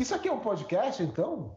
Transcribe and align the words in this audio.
Isso 0.00 0.14
aqui 0.14 0.28
é 0.28 0.32
um 0.32 0.40
podcast, 0.40 1.02
então? 1.02 1.56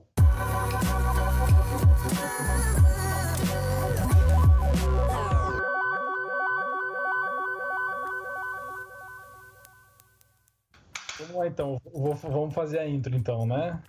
Vamos 11.20 11.36
lá 11.36 11.48
então, 11.48 11.80
Vou- 11.94 12.16
vamos 12.16 12.54
fazer 12.54 12.80
a 12.80 12.88
intro 12.88 13.16
então, 13.16 13.46
né? 13.46 13.82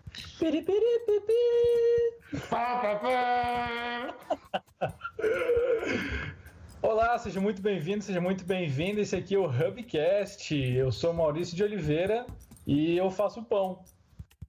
Olá, 6.83 7.19
seja 7.19 7.41
muito 7.41 7.63
bem-vindo, 7.63 8.05
seja 8.05 8.21
muito 8.21 8.45
bem-vindo. 8.45 9.01
Esse 9.01 9.17
aqui 9.17 9.35
é 9.35 9.39
o 9.39 9.47
Hubcast. 9.47 10.55
Eu 10.55 10.93
sou 10.93 11.15
Maurício 11.15 11.57
de 11.57 11.63
Oliveira 11.65 12.27
e 12.67 12.97
eu 12.97 13.11
faço 13.11 13.43
pão. 13.43 13.83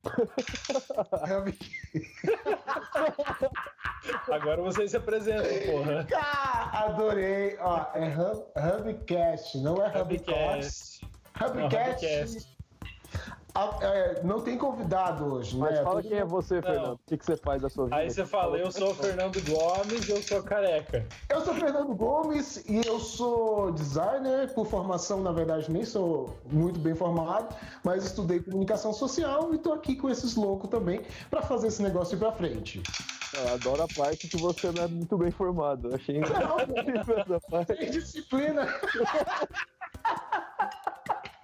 Agora 4.32 4.62
vocês 4.62 4.92
se 4.92 4.98
apresentam, 4.98 5.52
porra. 5.66 6.06
Ah, 6.14 6.86
adorei. 6.86 7.58
Ó, 7.60 7.88
é 7.96 8.08
Hub, 8.08 8.46
Hubcast, 8.56 9.58
não 9.60 9.84
é 9.84 9.88
Hubcast. 9.88 11.04
Hubcast. 11.40 11.42
Hubcast. 11.42 12.55
Ah, 13.58 13.78
é, 13.82 14.22
não 14.22 14.42
tem 14.42 14.58
convidado 14.58 15.34
hoje, 15.34 15.58
Mas 15.58 15.76
né? 15.78 15.84
fala 15.84 16.02
Todo 16.02 16.10
quem 16.10 16.18
é 16.18 16.24
mundo- 16.26 16.32
você, 16.32 16.62
Fernando. 16.62 16.94
O 16.96 17.00
que, 17.08 17.18
que 17.18 17.26
você 17.26 17.38
faz 17.38 17.62
da 17.62 17.70
sua 17.70 17.86
vida? 17.86 17.96
Aí 17.96 18.10
você 18.12 18.26
fala, 18.26 18.58
eu 18.58 18.70
sou 18.70 18.92
o 18.92 18.96
Fernando 18.96 19.42
Gomes 19.42 20.08
e 20.10 20.12
eu 20.12 20.22
sou 20.22 20.44
careca. 20.44 21.08
Eu 21.30 21.40
sou 21.40 21.54
Fernando 21.54 21.96
Gomes 21.96 22.58
e 22.68 22.86
eu 22.86 23.00
sou 23.00 23.72
designer 23.72 24.54
por 24.54 24.66
formação, 24.68 25.22
na 25.22 25.32
verdade 25.32 25.72
nem 25.72 25.86
sou 25.86 26.36
muito 26.52 26.80
bem 26.82 26.94
formado, 26.94 27.56
mas 27.82 28.04
estudei 28.06 28.42
comunicação 28.42 28.92
social 28.92 29.54
e 29.54 29.58
tô 29.58 29.72
aqui 29.72 29.96
com 29.96 30.10
esses 30.10 30.36
loucos 30.36 30.70
também 30.70 31.02
para 31.30 31.42
fazer 31.42 31.68
esse 31.68 31.82
negócio 31.82 32.16
ir 32.16 32.20
pra 32.20 32.34
frente. 32.34 32.84
Eu 33.34 33.54
adoro 33.54 33.84
a 33.84 33.88
parte 33.88 34.28
que 34.28 34.38
você 34.38 34.72
não 34.72 34.84
é 34.84 34.88
muito 34.88 35.18
bem 35.18 35.32
formado. 35.32 35.94
Achei 35.96 36.18
incrível 36.20 37.18
essa 37.20 37.40
parte. 37.50 37.74
Tem 37.74 37.90
disciplina. 37.90 38.68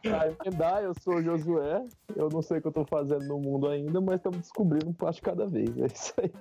Emendar, 0.04 0.82
eu 0.84 0.94
sou 1.02 1.16
o 1.16 1.24
Josué. 1.24 1.86
Eu 2.16 2.30
não 2.30 2.42
sei 2.42 2.58
o 2.58 2.62
que 2.62 2.68
eu 2.68 2.72
tô 2.72 2.86
fazendo 2.86 3.26
no 3.26 3.40
mundo 3.40 3.68
ainda, 3.68 4.02
mas 4.02 4.16
estamos 4.16 4.40
descobrindo 4.40 4.90
um 4.90 4.94
passo 4.94 5.18
de 5.18 5.22
cada 5.22 5.46
vez. 5.48 5.70
É 5.78 5.86
isso 5.86 6.14
aí. 6.18 6.32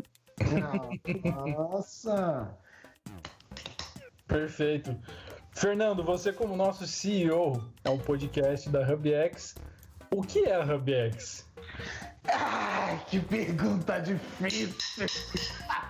Nossa. 1.56 2.56
Perfeito. 4.26 4.96
Fernando, 5.52 6.02
você 6.02 6.32
como 6.32 6.56
nosso 6.56 6.86
CEO, 6.86 7.62
é 7.84 7.90
um 7.90 7.98
podcast 7.98 8.68
da 8.70 8.80
HubX. 8.80 9.56
O 10.10 10.22
que 10.22 10.44
é 10.44 10.54
a 10.54 10.62
HubX? 10.62 11.46
Ai, 12.24 13.04
que 13.08 13.20
pergunta 13.20 13.98
difícil. 13.98 15.06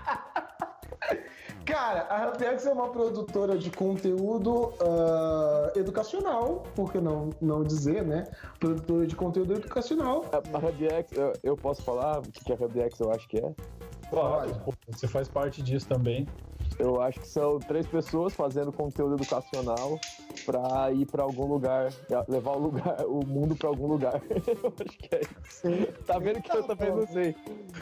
Cara, 1.71 2.03
a 2.11 2.19
Rapiex 2.19 2.67
é 2.67 2.73
uma 2.73 2.89
produtora 2.89 3.57
de 3.57 3.71
conteúdo 3.71 4.75
ah, 4.81 5.73
educacional, 5.77 6.65
por 6.75 6.91
que 6.91 7.01
não, 7.01 7.31
não 7.41 7.63
dizer, 7.63 8.05
né? 8.05 8.25
Produtora 8.59 9.07
de 9.07 9.15
conteúdo 9.15 9.55
educacional. 9.55 10.25
A 10.33 10.59
RubX, 10.59 11.13
eu, 11.13 11.33
eu 11.45 11.57
posso 11.57 11.83
falar 11.83 12.19
o 12.19 12.23
que 12.23 12.45
que 12.45 12.53
a 12.53 12.57
RubX 12.57 12.99
eu 12.99 13.13
acho 13.13 13.29
que 13.29 13.39
é? 13.39 13.55
Claro, 14.11 14.51
você 14.89 15.07
faz 15.07 15.29
parte 15.29 15.63
disso 15.63 15.87
também. 15.87 16.27
Eu 16.79 17.01
acho 17.03 17.21
que 17.21 17.29
são 17.29 17.59
três 17.59 17.87
pessoas 17.87 18.33
fazendo 18.35 18.73
conteúdo 18.73 19.15
educacional 19.15 19.99
pra 20.47 20.91
ir 20.93 21.05
pra 21.07 21.23
algum 21.25 21.47
lugar, 21.47 21.93
levar 22.27 22.53
o 22.53 22.59
lugar, 22.59 23.05
o 23.07 23.25
mundo 23.27 23.55
pra 23.55 23.69
algum 23.69 23.87
lugar. 23.87 24.21
eu 24.31 24.73
acho 24.81 24.99
que 24.99 25.15
é 25.15 25.21
isso. 25.21 25.93
Tá 26.07 26.19
vendo 26.19 26.41
que 26.41 26.51
eu 26.51 26.63
também 26.63 26.91
não 26.91 27.07
sei. 27.07 27.37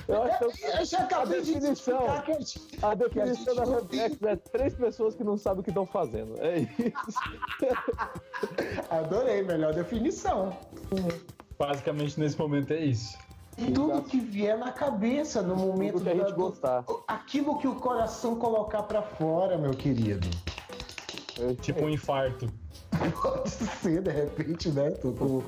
Eu 0.09 0.23
acho 0.23 0.39
que 0.39 0.45
eu- 0.45 0.53
Eu 0.81 0.85
já 0.85 0.99
acabei 1.01 1.39
a 1.39 1.43
de 1.43 1.55
definição- 1.55 1.95
explicar 1.97 2.23
que 2.25 2.33
a 2.33 2.39
gente- 2.41 2.61
A 2.83 2.95
definição 2.95 3.55
Que 3.55 3.61
a 3.61 3.65
da 3.65 3.75
Rebex 3.77 4.23
é 4.23 4.37
três 4.37 4.75
pessoas 4.75 5.15
que 5.15 5.23
não 5.23 5.37
sabem 5.37 5.61
o 5.61 5.63
que 5.63 5.71
estão 5.71 5.87
fazendo. 5.87 6.35
É 6.41 6.59
isso. 6.59 6.69
Adorei, 8.91 9.43
melhor 9.43 9.75
definição. 9.75 10.57
Basicamente, 11.59 12.19
nesse 12.19 12.39
momento 12.39 12.73
é 12.73 12.85
isso. 12.85 13.17
Tudo 13.75 14.03
que 14.03 14.21
vier 14.21 14.57
na 14.57 14.71
cabeça 14.73 15.43
no 15.43 15.57
momento 15.57 15.95
Tudo 15.95 16.05
que 16.05 16.11
a 16.11 16.15
gente 16.15 16.31
da- 16.31 16.37
gostar. 16.37 16.85
Aquilo 17.07 17.59
que 17.59 17.67
o 17.67 17.75
coração 17.75 18.37
colocar 18.37 18.83
pra 18.85 19.03
fora, 19.03 19.59
meu 19.59 19.73
querido. 19.73 20.29
Tipo 21.61 21.85
um 21.85 21.89
infarto. 21.91 22.47
Pode 23.23 23.51
ser, 23.51 24.03
de 24.03 24.11
repente, 24.11 24.71
né? 24.71 24.91
Tô 24.91 25.13
com 25.13 25.43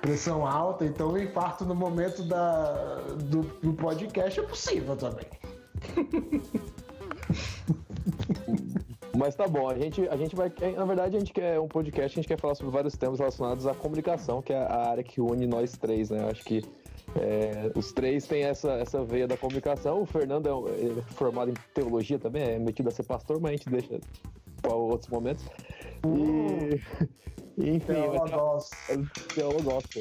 pressão 0.00 0.46
alta, 0.46 0.84
então 0.84 1.12
o 1.12 1.18
infarto 1.22 1.64
no 1.64 1.74
momento 1.74 2.22
da, 2.24 2.96
do, 3.24 3.42
do 3.42 3.72
podcast 3.74 4.40
é 4.40 4.42
possível 4.42 4.96
também. 4.96 5.26
Mas 9.16 9.34
tá 9.34 9.46
bom, 9.48 9.68
a 9.68 9.74
gente, 9.76 10.08
a 10.08 10.16
gente 10.16 10.34
vai. 10.36 10.52
Na 10.76 10.84
verdade, 10.84 11.16
a 11.16 11.18
gente 11.18 11.32
quer 11.32 11.58
um 11.58 11.66
podcast, 11.68 12.18
a 12.18 12.22
gente 12.22 12.28
quer 12.28 12.38
falar 12.38 12.54
sobre 12.54 12.72
vários 12.72 12.96
temas 12.96 13.18
relacionados 13.18 13.66
à 13.66 13.74
comunicação, 13.74 14.40
que 14.40 14.52
é 14.52 14.58
a 14.58 14.88
área 14.90 15.02
que 15.02 15.20
une 15.20 15.46
nós 15.46 15.72
três, 15.76 16.10
né? 16.10 16.22
Eu 16.22 16.28
Acho 16.30 16.44
que 16.44 16.62
é, 17.20 17.70
os 17.74 17.92
três 17.92 18.26
têm 18.26 18.44
essa, 18.44 18.72
essa 18.72 19.02
veia 19.04 19.26
da 19.26 19.36
comunicação. 19.36 20.02
O 20.02 20.06
Fernando 20.06 20.48
é, 20.68 20.98
é 20.98 21.02
formado 21.14 21.50
em 21.50 21.54
teologia 21.74 22.18
também, 22.18 22.42
é 22.42 22.58
metido 22.58 22.88
a 22.88 22.92
ser 22.92 23.04
pastor, 23.04 23.40
mas 23.40 23.50
a 23.50 23.52
gente 23.52 23.68
deixa 23.68 24.00
para 24.62 24.74
outros 24.74 25.10
momentos. 25.10 25.44
E, 26.06 26.80
enfim, 27.58 27.80
ter- 27.86 28.30
nós, 28.30 28.86
eu 29.36 29.62
gosto. 29.62 30.00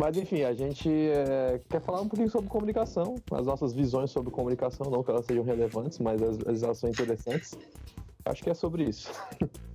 Mas 0.00 0.16
enfim, 0.16 0.44
a 0.44 0.52
gente 0.52 0.88
é, 0.88 1.60
quer 1.68 1.80
falar 1.80 2.00
um 2.00 2.08
pouquinho 2.08 2.30
sobre 2.30 2.48
comunicação, 2.48 3.16
as 3.32 3.46
nossas 3.46 3.72
visões 3.72 4.12
sobre 4.12 4.30
comunicação, 4.30 4.88
não 4.90 5.02
que 5.02 5.10
elas 5.10 5.26
sejam 5.26 5.42
relevantes, 5.42 5.98
mas 5.98 6.22
às 6.22 6.38
vezes 6.38 6.62
elas 6.62 6.78
são 6.78 6.88
interessantes. 6.88 7.58
Acho 8.24 8.42
que 8.44 8.50
é 8.50 8.54
sobre 8.54 8.84
isso. 8.84 9.10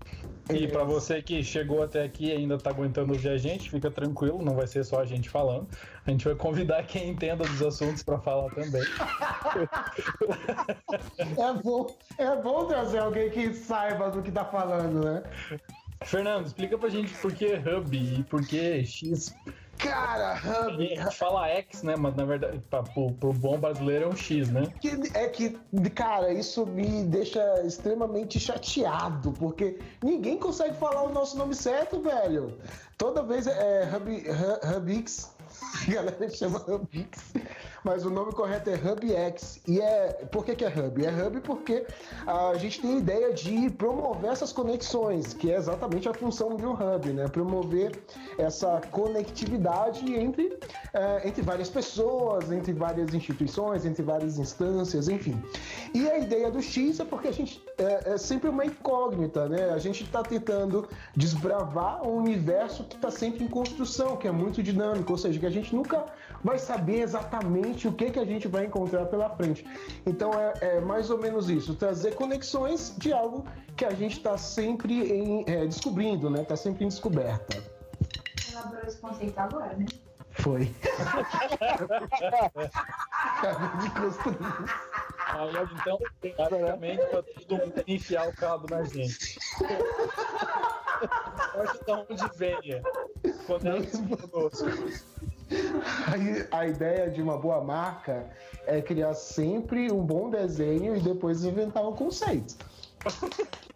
E 0.49 0.67
pra 0.67 0.83
você 0.83 1.21
que 1.21 1.41
chegou 1.43 1.81
até 1.83 2.03
aqui 2.03 2.25
e 2.25 2.31
ainda 2.31 2.57
tá 2.57 2.69
aguentando 2.69 3.13
ouvir 3.13 3.29
a 3.29 3.37
gente, 3.37 3.69
fica 3.69 3.89
tranquilo, 3.89 4.43
não 4.43 4.55
vai 4.55 4.67
ser 4.67 4.83
só 4.83 4.99
a 4.99 5.05
gente 5.05 5.29
falando. 5.29 5.67
A 6.05 6.11
gente 6.11 6.25
vai 6.25 6.35
convidar 6.35 6.83
quem 6.87 7.09
entenda 7.09 7.45
dos 7.45 7.61
assuntos 7.61 8.03
pra 8.03 8.19
falar 8.19 8.49
também. 8.53 8.81
é, 11.37 11.53
bom, 11.63 11.87
é 12.17 12.35
bom 12.35 12.65
trazer 12.65 12.97
alguém 12.97 13.29
que 13.29 13.53
saiba 13.53 14.09
do 14.11 14.21
que 14.21 14.31
tá 14.31 14.43
falando, 14.43 15.05
né? 15.05 15.23
Fernando, 16.03 16.47
explica 16.47 16.77
pra 16.77 16.89
gente 16.89 17.13
por 17.15 17.33
que 17.33 17.53
Hub 17.55 17.95
e 17.95 18.23
por 18.23 18.45
que 18.45 18.83
X. 18.83 19.33
Cara, 19.83 20.33
A 20.33 20.67
Hub, 20.67 20.87
gente 20.87 21.15
fala 21.15 21.47
X, 21.49 21.83
né? 21.83 21.95
Mas 21.95 22.15
na 22.15 22.25
verdade, 22.25 22.61
pra, 22.69 22.81
pro, 22.83 23.11
pro 23.13 23.33
bom 23.33 23.59
brasileiro 23.59 24.05
é 24.05 24.07
um 24.07 24.15
X, 24.15 24.49
né? 24.49 24.63
que- 24.79 25.11
é 25.13 25.27
que, 25.27 25.49
cara, 25.93 26.31
isso 26.33 26.65
me 26.65 27.03
deixa 27.03 27.61
extremamente 27.65 28.39
chateado, 28.39 29.31
porque 29.33 29.79
ninguém 30.01 30.37
consegue 30.37 30.75
falar 30.75 31.03
o 31.03 31.09
nosso 31.13 31.37
nome 31.37 31.53
certo, 31.55 32.01
velho. 32.01 32.57
Toda 32.97 33.23
vez 33.23 33.45
é 33.47 33.89
Hub, 33.95 34.09
Hu- 34.11 34.77
Hubix, 34.77 35.35
a 35.87 35.91
galera 35.91 36.29
chama 36.29 36.59
Hubix, 36.67 37.33
mas 37.83 38.05
o 38.05 38.09
nome 38.09 38.31
correto 38.31 38.69
é 38.69 38.73
HubX. 38.73 39.59
E 39.67 39.79
é. 39.79 40.25
Por 40.31 40.45
que, 40.45 40.55
que 40.55 40.65
é 40.65 40.67
Hub? 40.67 41.05
É 41.05 41.09
Hub 41.09 41.41
porque 41.41 41.85
a 42.25 42.55
gente 42.55 42.81
tem 42.81 42.95
a 42.95 42.97
ideia 42.97 43.33
de 43.33 43.69
promover 43.71 44.31
essas 44.31 44.51
conexões, 44.51 45.33
que 45.33 45.51
é 45.51 45.57
exatamente 45.57 46.07
a 46.07 46.13
função 46.13 46.55
de 46.55 46.65
um 46.65 46.73
hub, 46.73 47.13
né? 47.13 47.27
Promover 47.27 47.91
essa 48.37 48.81
conectividade 48.91 50.13
entre, 50.13 50.57
eh, 50.95 51.27
entre 51.27 51.41
várias 51.41 51.69
pessoas, 51.69 52.51
entre 52.51 52.71
várias 52.71 53.15
instituições, 53.15 53.83
entre 53.83 54.03
várias 54.03 54.37
instâncias, 54.37 55.09
enfim. 55.09 55.41
E 55.91 56.07
a 56.07 56.19
ideia 56.19 56.51
do 56.51 56.61
X 56.61 56.99
é 56.99 57.05
porque 57.05 57.29
a 57.29 57.31
gente 57.31 57.63
é, 57.79 58.11
é 58.13 58.17
sempre 58.19 58.47
uma 58.47 58.63
incógnita, 58.63 59.49
né? 59.49 59.71
A 59.71 59.79
gente 59.79 60.03
está 60.03 60.21
tentando 60.21 60.87
desbravar 61.15 62.07
um 62.07 62.17
universo 62.17 62.83
que 62.83 62.95
está 62.95 63.09
sempre 63.09 63.43
em 63.43 63.47
construção, 63.47 64.17
que 64.17 64.27
é 64.27 64.31
muito 64.31 64.61
dinâmico, 64.61 65.13
ou 65.13 65.17
seja, 65.17 65.39
que 65.39 65.47
a 65.47 65.49
gente 65.49 65.75
nunca 65.75 66.05
vai 66.43 66.59
saber 66.59 66.99
exatamente 66.99 67.87
o 67.87 67.93
que, 67.93 68.11
que 68.11 68.19
a 68.19 68.25
gente 68.25 68.47
vai 68.47 68.65
encontrar 68.65 69.07
pela 69.07 69.31
frente. 69.31 69.65
Então 70.05 70.31
é, 70.33 70.53
é 70.61 70.79
mais 70.79 71.09
ou 71.09 71.17
menos 71.17 71.49
isso, 71.49 71.73
trazer 71.73 72.13
conexões 72.13 72.93
de 72.99 73.11
algo 73.11 73.45
que 73.75 73.83
a 73.83 73.91
gente 73.95 74.17
está 74.17 74.37
sempre 74.37 75.11
em, 75.11 75.43
é, 75.47 75.65
descobrindo, 75.65 76.29
né? 76.29 76.43
Está 76.43 76.55
sempre 76.55 76.85
em 76.85 76.87
descoberta. 76.87 77.63
elaborou 78.51 78.83
esse 78.85 78.97
conceito 78.99 79.39
agora, 79.39 79.75
né? 79.75 79.85
Foi. 80.33 80.73
Acabei 83.37 83.81
de 83.81 83.89
construir. 83.91 84.37
Aí, 85.33 85.53
então, 85.73 85.99
basicamente, 86.37 87.05
pra 87.07 87.23
todo 87.23 87.57
mundo 87.57 87.83
enfiar 87.87 88.27
o 88.27 88.33
cabo 88.35 88.67
na 88.69 88.83
gente. 88.83 89.39
Pode 91.53 91.79
dar 91.85 92.05
onde 92.09 92.37
venha. 92.37 92.81
Conecte 93.47 93.97
conosco. 93.97 94.65
Aí, 96.07 96.47
a 96.51 96.67
ideia 96.67 97.09
de 97.09 97.21
uma 97.21 97.37
boa 97.37 97.63
marca 97.63 98.29
é 98.65 98.81
criar 98.81 99.13
sempre 99.13 99.91
um 99.91 100.03
bom 100.03 100.29
desenho 100.29 100.95
e 100.95 100.99
depois 100.99 101.43
inventar 101.43 101.83
um 101.87 101.93
conceito. 101.93 102.55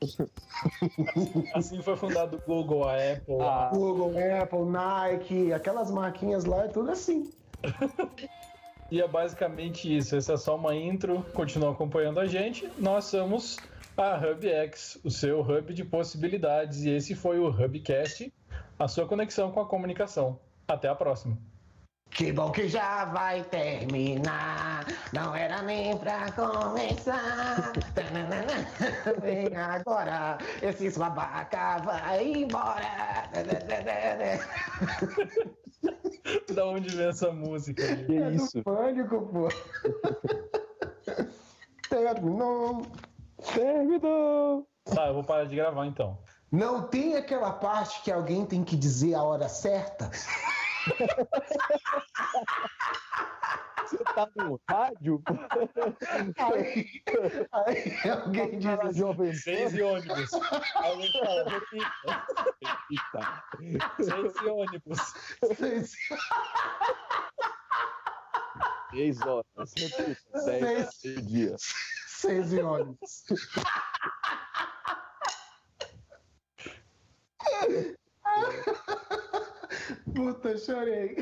Assim 1.53 1.81
foi 1.81 1.95
fundado 1.95 2.38
o 2.38 2.41
Google, 2.41 2.88
a 2.88 2.94
Apple. 2.94 3.41
Ah, 3.41 3.69
Google, 3.73 4.13
Apple, 4.41 4.65
Nike, 4.65 5.53
aquelas 5.53 5.91
marquinhas 5.91 6.45
lá, 6.45 6.65
é 6.65 6.67
tudo 6.67 6.91
assim. 6.91 7.31
e 8.91 9.01
é 9.01 9.07
basicamente 9.07 9.95
isso. 9.95 10.15
Essa 10.15 10.33
é 10.33 10.38
só 10.38 10.55
uma 10.55 10.75
intro. 10.75 11.25
Continua 11.33 11.71
acompanhando 11.71 12.19
a 12.19 12.25
gente. 12.25 12.69
Nós 12.77 13.05
somos 13.05 13.57
a 13.95 14.15
HubX, 14.15 14.99
o 15.03 15.09
seu 15.09 15.41
hub 15.41 15.73
de 15.73 15.83
possibilidades. 15.83 16.83
E 16.83 16.91
esse 16.91 17.15
foi 17.15 17.39
o 17.39 17.47
Hubcast, 17.47 18.31
a 18.77 18.88
sua 18.88 19.07
conexão 19.07 19.51
com 19.51 19.59
a 19.59 19.65
comunicação. 19.65 20.39
Até 20.67 20.88
a 20.88 20.95
próxima. 20.95 21.38
Que 22.12 22.31
bom 22.31 22.51
que 22.51 22.68
já 22.68 23.06
vai 23.06 23.44
terminar. 23.44 24.86
Não 25.13 25.36
era 25.36 25.62
nem 25.62 25.95
pra 25.98 26.31
começar. 26.31 27.71
Tananana. 27.94 28.68
Vem 29.21 29.56
agora, 29.56 30.38
esse 30.62 30.98
babaca 30.98 31.77
vai 31.80 32.25
embora. 32.25 33.27
da 36.54 36.65
onde 36.65 36.95
vem 36.95 37.07
essa 37.07 37.31
música? 37.31 37.95
Que 37.95 38.18
é 38.18 38.31
isso? 38.31 38.57
Do 38.57 38.63
pânico, 38.63 39.21
pô. 39.27 39.48
Terminou. 41.89 42.81
Terminou! 43.54 44.68
Tá, 44.83 45.07
eu 45.07 45.13
vou 45.13 45.24
parar 45.24 45.45
de 45.45 45.56
gravar 45.56 45.86
então. 45.86 46.18
Não 46.51 46.88
tem 46.88 47.15
aquela 47.15 47.51
parte 47.51 48.01
que 48.01 48.12
alguém 48.12 48.45
tem 48.45 48.63
que 48.63 48.75
dizer 48.75 49.15
a 49.15 49.24
hora 49.24 49.50
certa? 49.50 50.09
Você 53.87 53.97
tá 54.03 54.27
no 54.35 54.59
rádio? 54.69 55.21
Aí, 56.37 57.01
aí 58.03 58.09
alguém 58.11 58.59
diz 58.59 58.67
assim, 58.67 58.99
Jovem 58.99 59.33
Seis 59.33 59.73
e 59.73 59.81
ônibus. 59.81 60.29
Alguém 60.75 61.11
fala, 61.13 61.49
repita. 61.49 62.27
Eita. 62.91 63.43
Seis 64.03 64.33
e 64.41 64.45
ônibus. 64.49 64.99
seis, 65.55 65.91
Seis 68.91 69.21
horas. 69.21 69.73
Repita. 69.77 70.17
Dez 70.45 70.89
Seis. 70.99 71.27
dias. 71.27 71.61
seis 72.07 72.51
e 72.53 72.59
ônibus. 72.61 73.23
Puta, 80.17 80.57
chorei. 80.57 81.15